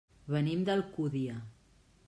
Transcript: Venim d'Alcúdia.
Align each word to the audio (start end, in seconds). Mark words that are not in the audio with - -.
Venim 0.35 0.63
d'Alcúdia. 0.69 1.39